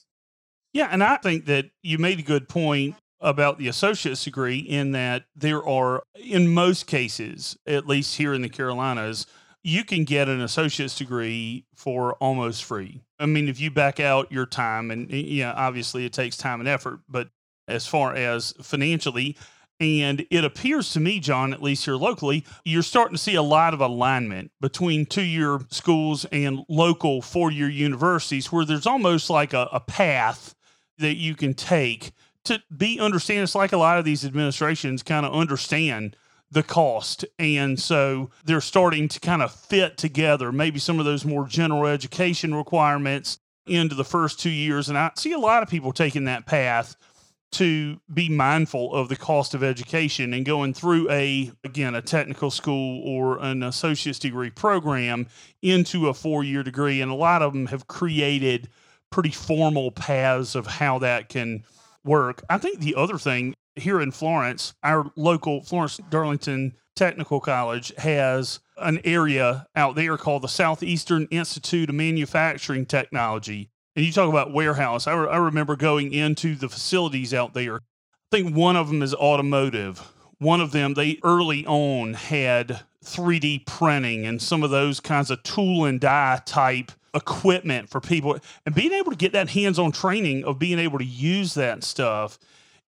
[0.73, 4.91] Yeah and i think that you made a good point about the associate's degree in
[4.91, 9.25] that there are, in most cases, at least here in the Carolinas,
[9.63, 13.01] you can get an associate's degree for almost free.
[13.19, 16.69] I mean, if you back out your time, and yeah, obviously it takes time and
[16.69, 17.29] effort, but
[17.67, 19.35] as far as financially,
[19.79, 23.41] and it appears to me, Jon, at least here locally, you're starting to see a
[23.41, 29.29] lot of alignment between two year schools and local four year universities where there's almost
[29.29, 30.55] like a, a path
[30.97, 32.13] that you can take
[32.45, 36.15] to be understand it's like a lot of these administrations kind of understand
[36.51, 37.25] the cost.
[37.39, 41.87] And so they're starting to kind of fit together maybe some of those more general
[41.87, 44.89] education requirements into the first two years.
[44.89, 46.95] And i see a lot of people taking that path
[47.51, 52.51] to be mindful of the cost of education and going through a again a technical
[52.51, 55.27] school or an associate's degree program
[55.61, 57.01] into a four-year degree.
[57.01, 58.69] And a lot of them have created
[59.09, 61.63] pretty formal paths of how that can
[62.05, 62.43] work.
[62.49, 68.59] I think the other thing here in Florence, our local Florence Darlington Technical College has
[68.77, 73.69] an area out there called the Southeastern Institute of Manufacturing Technology.
[73.95, 75.07] And you talk about warehouse.
[75.07, 77.75] I, re- I remember going into the facilities out there.
[77.75, 77.79] I
[78.31, 80.11] think one of them is automotive.
[80.39, 85.43] One of them, they early on had 3D printing and some of those kinds of
[85.43, 90.43] tool and die type equipment for people and being able to get that hands-on training
[90.43, 92.37] of being able to use that stuff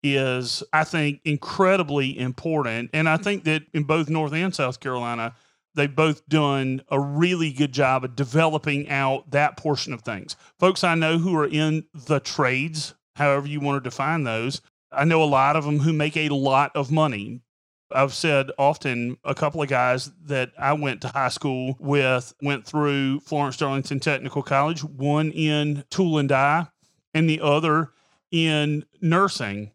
[0.03, 5.33] is i think incredibly important and i think that in both north and south carolina
[5.73, 10.83] they've both done a really good job of developing out that portion of things folks
[10.83, 14.61] i know who are in the trades however you want to define those
[14.91, 17.41] I know a lot of them who make a lot of money.
[17.91, 22.65] I've said often a couple of guys that I went to high school with went
[22.65, 26.67] through Florence Darlington Technical College, one in tool and die,
[27.13, 27.91] and the other
[28.31, 29.71] in nursing.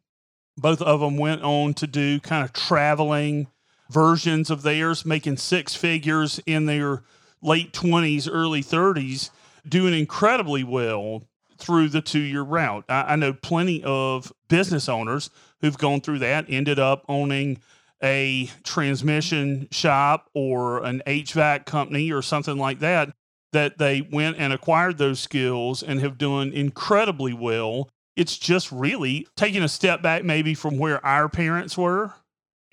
[0.58, 3.48] Both of them went on to do kind of traveling
[3.90, 7.02] versions of theirs, making six figures in their
[7.40, 9.30] late 20s, early 30s,
[9.66, 11.22] doing incredibly well
[11.58, 12.84] through the two year route.
[12.88, 17.60] I, I, know plenty of business owners who've gone through that, ended up owning
[18.02, 23.14] a transmission shop or an HVAC company or something like that,
[23.52, 27.88] that they went and acquired those skills and have done incredibly well.
[28.16, 32.14] It's just really taking a step back, maybe from where our parents were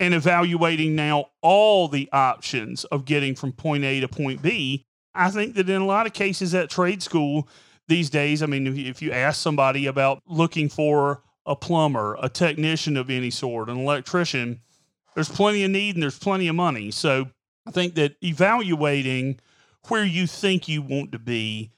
[0.00, 4.82] and evaluating now all the options of getting from point A to point B.
[5.14, 7.48] I think that in a lot of cases at trade school
[7.88, 12.96] these days, I mean, if you ask somebody about looking for a plumber, a technician
[12.96, 14.60] of any sort, an electrician,
[15.14, 16.90] there's plenty of need and there's plenty of money.
[16.90, 17.28] So
[17.66, 19.40] I think that evaluating
[19.88, 21.72] where you think you want to be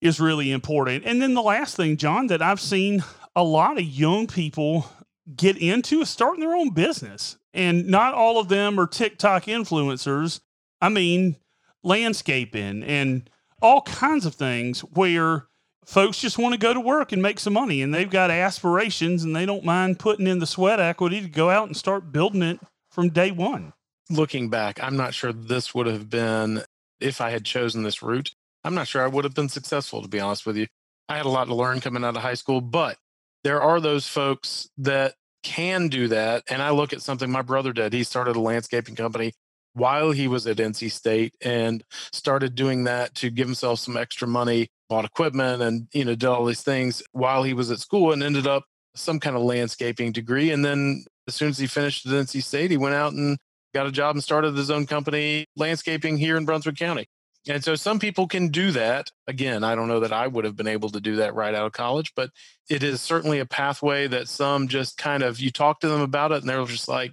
[0.00, 1.04] is really important.
[1.04, 3.02] And then the last thing, Jon, that I've seen
[3.34, 4.90] a lot of young people
[5.34, 7.36] get into is starting their own business.
[7.52, 10.40] And not all of them are TikTok influencers.
[10.80, 11.36] I mean,
[11.82, 13.28] landscaping and
[13.62, 15.46] all kinds of things where
[15.86, 19.24] folks just want to go to work and make some money and they've got aspirations
[19.24, 22.42] and they don't mind putting in the sweat equity to go out and start building
[22.42, 22.58] it
[22.96, 23.74] from day one.
[24.08, 26.62] Looking back, I'm not sure this would have been,
[26.98, 28.32] if I had chosen this route,
[28.64, 30.66] I'm not sure I would have been successful, to be honest with you.
[31.06, 32.96] I had a lot to learn coming out of high school, but
[33.44, 36.44] there are those folks that can do that.
[36.48, 37.92] And I look at something my brother did.
[37.92, 39.34] He started a landscaping company
[39.74, 44.26] while he was at NC State and started doing that to give himself some extra
[44.26, 48.12] money, bought equipment and, you know, did all these things while he was at school
[48.12, 50.50] and ended up some kind of landscaping degree.
[50.50, 53.38] And then as soon as he finished at NC State, he went out and
[53.74, 57.06] got a job and started his own company, landscaping here in Brunswick County.
[57.48, 59.10] And so some people can do that.
[59.28, 61.66] Again, I don't know that I would have been able to do that right out
[61.66, 62.30] of college, but
[62.68, 66.32] it is certainly a pathway that some just kind of you talk to them about
[66.32, 67.12] it and they're just like,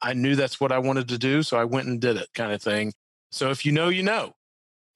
[0.00, 1.42] I knew that's what I wanted to do.
[1.42, 2.92] So I went and did it kind of thing.
[3.30, 4.32] So if you know, you know.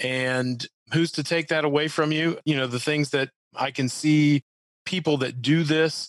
[0.01, 2.39] And who's to take that away from you?
[2.45, 4.43] You know, the things that I can see
[4.87, 6.09] people that do this,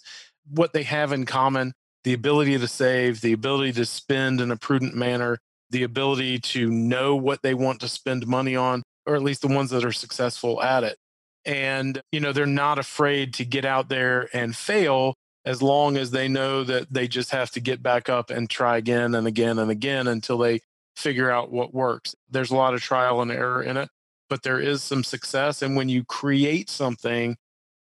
[0.49, 4.57] what they have in common the ability to save, the ability to spend in a
[4.57, 9.23] prudent manner, the ability to know what they want to spend money on, or at
[9.23, 10.97] least the ones that are successful at it.
[11.45, 16.11] And, you know, they're not afraid to get out there and fail as long as
[16.11, 19.57] they know that they just have to get back up and try again and again
[19.57, 20.59] and again until they
[20.95, 22.13] figure out what works.
[22.29, 23.89] There's a lot of trial and error in it,
[24.29, 25.61] but there is some success.
[25.61, 27.37] And when you create something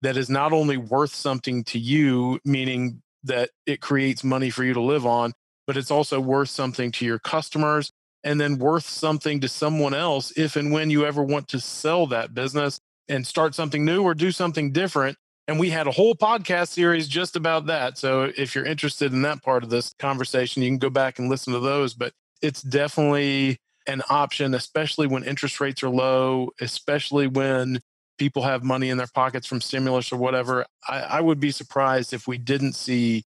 [0.01, 4.73] that is not only worth something to you, meaning that it creates money for you
[4.73, 5.33] to live on,
[5.67, 7.91] but it's also worth something to your customers
[8.23, 12.07] and then worth something to someone else if and when you ever want to sell
[12.07, 12.79] that business
[13.09, 15.17] and start something new or do something different.
[15.47, 17.97] And we had a whole podcast series just about that.
[17.97, 21.29] So if you're interested in that part of this conversation, you can go back and
[21.29, 21.93] listen to those.
[21.93, 23.57] But it's definitely
[23.87, 27.81] an option, especially when interest rates are low, especially when
[28.21, 30.63] people have money in their pockets from stimulus or whatever.
[30.87, 33.23] I, I would be surprised if we didn't see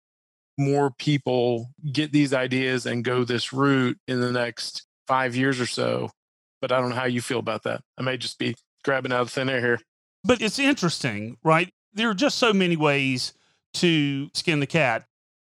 [0.57, 5.67] more people get these ideas and go this route in the next five years or
[5.67, 6.09] so.
[6.63, 7.83] But I don't know how you feel about that.
[7.99, 9.79] I may just be grabbing out of thin air here.
[10.25, 11.69] But it's interesting, right?
[11.93, 13.35] There are just so many ways
[13.75, 15.05] to skin the cat.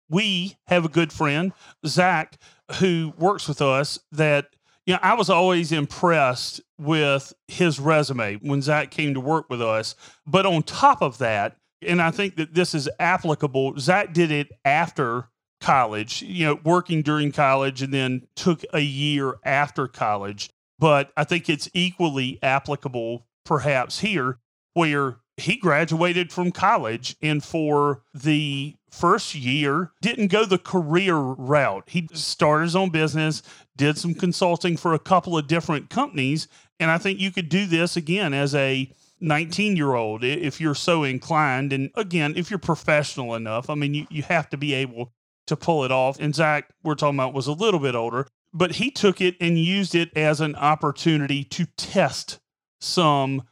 [0.10, 1.54] We have a good friend,
[1.88, 2.36] Zach,
[2.82, 4.48] who works with us that
[4.90, 9.62] you know, I was always impressed with his resume when Zach came to work with
[9.62, 9.94] us.
[10.26, 13.78] But on top of that, and I think that this is applicable.
[13.78, 15.30] Zach did it after
[15.62, 20.50] college, you know, working during college and then took a year after college.
[20.80, 24.40] But I think it's equally applicable perhaps here
[24.74, 31.84] where he graduated from college and for the first year didn't go the career route.
[31.88, 33.42] He started his own business,
[33.76, 36.48] did some consulting for a couple of different companies.
[36.80, 40.76] And I think you could do this again as a 19 year old if you're
[40.76, 41.74] so inclined.
[41.74, 45.12] And again, if you're professional enough, I mean, you, you have to be able
[45.48, 46.20] to pull it off.
[46.20, 49.58] And Zach, we're talking about, was a little bit older, but he took it and
[49.58, 52.40] used it as an opportunity to test
[52.80, 53.44] some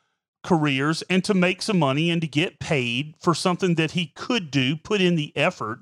[0.48, 4.50] careers and to make some money and to get paid for something that he could
[4.50, 5.82] do, put in the effort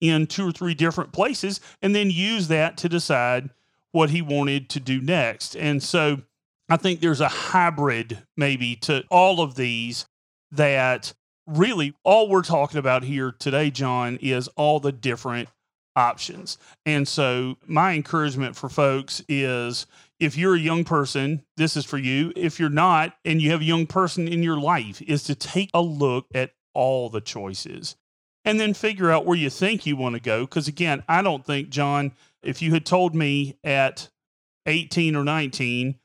[0.00, 3.50] in two or three different places, and then use that to decide
[3.92, 5.54] what he wanted to do next.
[5.54, 6.22] And so
[6.70, 10.06] I think there's a hybrid maybe to all of these
[10.50, 11.12] that
[11.46, 15.50] really all we're talking about here today, Jon, is all the different
[15.94, 16.56] options.
[16.86, 19.86] And so, my encouragement for folks is
[20.18, 22.32] if you're a young person, this is for you.
[22.36, 25.70] If you're not, and you have a young person in your life, is to take
[25.74, 27.96] a look at all the choices
[28.44, 30.42] and then figure out where you think you want to go.
[30.44, 32.12] Because again, I don't think, Jon,
[32.42, 34.08] if you had told me at
[34.66, 35.96] 18 or 19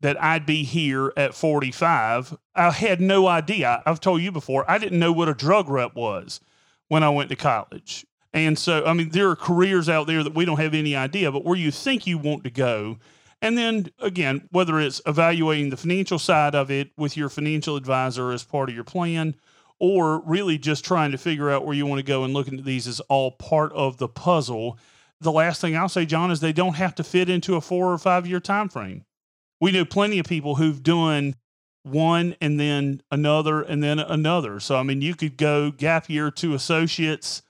[0.00, 3.82] that I'd be here at 45, I had no idea.
[3.86, 6.40] I've told you before, I didn't know what a drug rep was
[6.88, 8.04] when I went to college.
[8.32, 11.30] And so, I mean, there are careers out there that we don't have any idea,
[11.30, 12.98] but where you think you want to go.
[13.44, 18.32] And then again, whether it's evaluating the financial side of it with your financial advisor
[18.32, 19.34] as part of your plan,
[19.78, 22.64] or really just trying to figure out where you want to go and looking at
[22.64, 24.78] these as all part of the puzzle.
[25.20, 27.92] The last thing I'll say, Jon, is they don't have to fit into a four
[27.92, 29.04] or five year time frame.
[29.60, 31.34] We know plenty of people who've done
[31.82, 34.58] one and then another and then another.
[34.58, 37.42] So I mean, you could go gap year to associates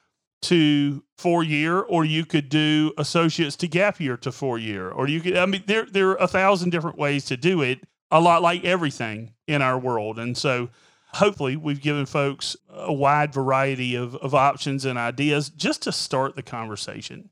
[0.44, 5.08] to four year, or you could do associates to gap year to four year, or
[5.08, 5.36] you could.
[5.36, 7.80] I mean, there there are a thousand different ways to do it.
[8.10, 10.68] A lot like everything in our world, and so
[11.14, 16.36] hopefully we've given folks a wide variety of, of options and ideas just to start
[16.36, 17.30] the conversation.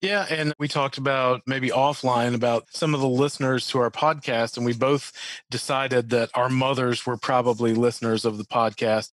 [0.00, 4.56] Yeah, and we talked about maybe offline about some of the listeners to our podcast,
[4.56, 5.12] and we both
[5.48, 9.10] decided that our mothers were probably listeners of the podcast.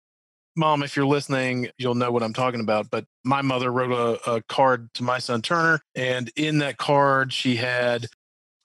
[0.55, 2.91] Mom, if you're listening, you'll know what I'm talking about.
[2.91, 7.33] But my mother wrote a, a card to my son Turner, and in that card,
[7.33, 8.07] she had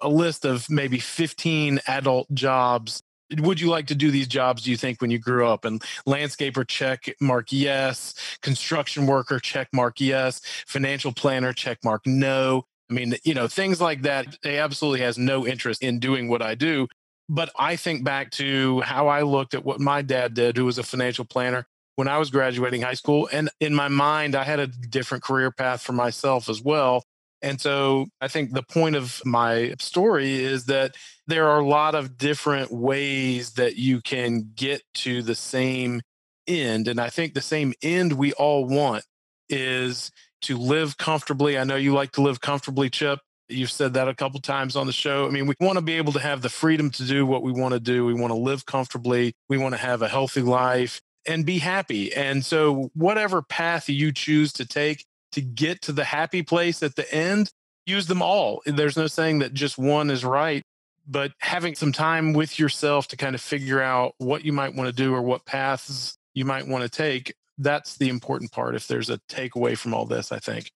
[0.02, 3.02] a list of maybe 15 adult jobs.
[3.40, 5.66] Would you like to do these jobs do you think when you grew up?
[5.66, 8.14] And landscaper check mark yes.
[8.42, 10.42] Construction worker check mark yes.
[10.68, 12.64] Financial planner check mark no.
[12.90, 14.38] I mean you know things like that.
[14.44, 16.88] They absolutely has no interest in doing what i do.
[17.28, 20.78] But i think back to how i looked at what my dad did who was
[20.78, 21.68] a financial planner
[21.98, 25.52] when i was graduating high school and in my mind i had a different career
[25.52, 27.04] path for myself as well
[27.42, 30.96] and so I think the point of my story is that
[31.28, 36.02] there are a lot of different ways that you can get to the same
[36.48, 36.88] end.
[36.88, 39.04] And I think the same end we all want
[39.50, 41.58] is to live comfortably.
[41.58, 43.20] I know you like to live comfortably, Chip.
[43.50, 45.26] You've said that a couple times on the show.
[45.26, 47.52] I mean, we want to be able to have the freedom to do what we
[47.52, 48.06] want to do.
[48.06, 49.34] We want to live comfortably.
[49.48, 52.14] We want to have a healthy life and be happy.
[52.14, 56.96] And so, whatever path you choose to take, to get to the happy place at
[56.96, 57.52] the end,
[57.86, 58.62] use them all.
[58.66, 60.64] There's no saying that just one is right,
[61.08, 64.88] but having some time with yourself to kind of figure out what you might want
[64.88, 68.76] to do or what paths you might want to take, that's the important part.
[68.76, 70.72] If there's a takeaway from all this, I think.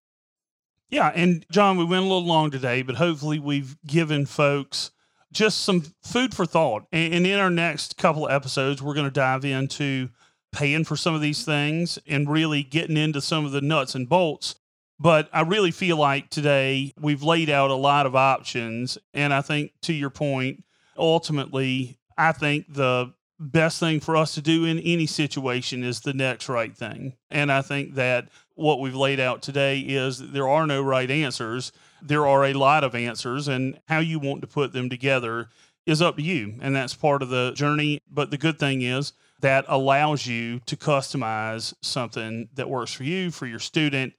[0.90, 1.12] Yeah.
[1.14, 4.92] And Jon, we went a little long today, but hopefully we've given folks
[5.32, 6.84] just some food for thought.
[6.92, 10.10] And in our next couple of episodes, we're going to dive into
[10.52, 14.10] paying for some of these things and really getting into some of the nuts and
[14.10, 14.56] bolts.
[15.00, 18.98] But I really feel like today we've laid out a lot of options.
[19.14, 20.64] And I think to your point,
[20.98, 26.14] ultimately, I think the best thing for us to do in any situation is the
[26.14, 27.14] next right thing.
[27.32, 31.72] And I think that what we've laid out today is there are no right answers.
[32.04, 35.50] There are a lot of answers, and how you want to put them together
[35.88, 36.54] is up to you.
[36.62, 38.00] And that's part of the journey.
[38.08, 43.32] But the good thing is, that allows you to customize something that works for you,
[43.32, 44.14] for your student,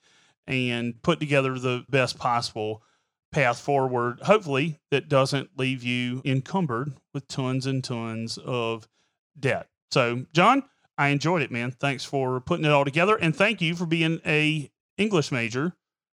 [0.46, 2.82] and put together the best possible
[3.32, 8.86] path forward, hopefully, that doesn't leave you encumbered with tons and tons of
[9.38, 9.68] debt.
[9.90, 10.64] So, Jon,
[10.98, 11.70] I enjoyed it, man.
[11.70, 13.16] Thanks for putting it all together.
[13.16, 15.72] And thank you for being a English major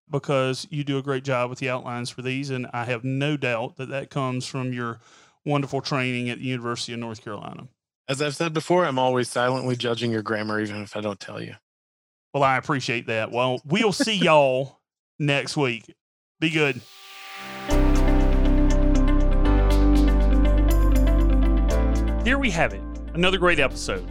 [0.09, 2.49] because you do a great job with the outlines for these.
[2.49, 4.99] And I have no doubt that that comes from your
[5.45, 7.67] wonderful training at the University of North Carolina.
[8.09, 11.39] As I've said before, I'm always silently judging your grammar, even if I don't tell
[11.39, 11.53] you.
[12.33, 13.31] Well, I appreciate that.
[13.31, 14.79] Well, we'll see y'all
[15.19, 15.93] next week.
[16.39, 16.81] Be good.
[22.23, 22.81] There we have it,
[23.13, 24.09] another great episode.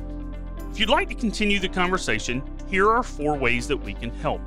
[0.71, 4.41] If you'd like to continue the conversation, here are four ways that we can help.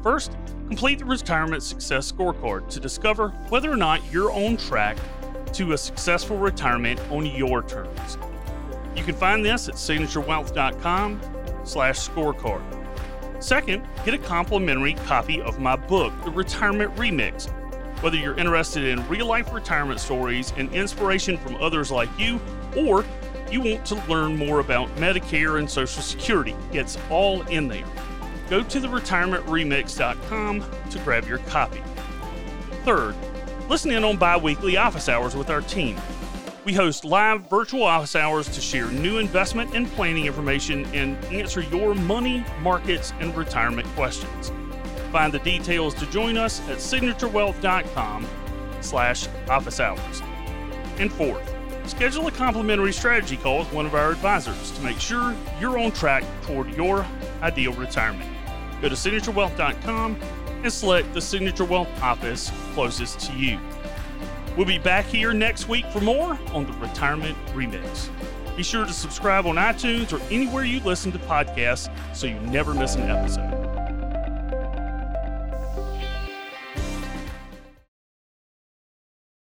[0.00, 0.36] First,
[0.68, 4.96] complete the Retirement Success Scorecard to discover whether or not you're on track
[5.54, 8.16] to a successful retirement on your terms.
[8.96, 11.20] You can find this at signaturewealth.com
[11.64, 12.62] slash scorecard.
[13.42, 17.52] Second, get a complimentary copy of my book, The Retirement Remix.
[18.02, 22.40] Whether you're interested in real life retirement stories and inspiration from others like you,
[22.76, 23.04] or
[23.50, 27.84] you want to learn more about Medicare and Social Security, it's all in there.
[28.48, 31.82] Go to theretirementremix.com to grab your copy.
[32.84, 33.14] Third,
[33.68, 35.96] listen in on bi weekly office hours with our team
[36.66, 41.60] We host live virtual office hours to share new investment and planning information and answer
[41.60, 44.50] your money, markets, and retirement questions.
[45.12, 48.26] Find the details to join us at signaturewealth.com
[48.80, 50.22] slash office hours.
[50.98, 51.54] And fourth,
[51.86, 55.92] schedule a complimentary strategy call with one of our advisors to make sure you're on
[55.92, 57.06] track toward your
[57.42, 58.28] ideal retirement.
[58.82, 60.20] Go to signaturewealth.com
[60.64, 63.60] and select the Signature Wealth office closest to you.
[64.56, 68.08] We'll be back here next week for more on the Retirement Remix.
[68.56, 72.72] Be sure to subscribe on iTunes or anywhere you listen to podcasts so you never
[72.72, 73.55] miss an episode.